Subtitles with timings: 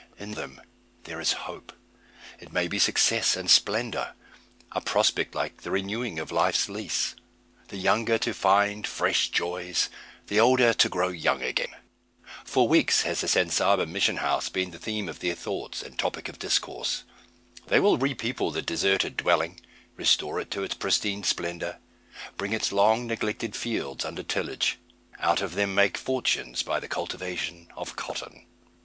[0.17, 0.71] In the untried field before them
[1.03, 1.73] there is hope;
[2.39, 4.15] it may be success and splendour;
[4.71, 7.13] a prospect like the renewing of life's lease,
[7.67, 9.89] the younger to find fresh joys,
[10.25, 11.69] the older to grow young again.
[12.43, 15.99] For weeks has the San Saba mission house been the theme of their thoughts, and
[15.99, 17.03] topic of discourse.
[17.67, 19.59] They will re people the deserted dwelling,
[19.97, 21.77] restore it to its pristine splendour;
[22.37, 24.79] bring its long neglected fields under tillage
[25.19, 28.47] out of them make fortunes by the cultivation of cotton.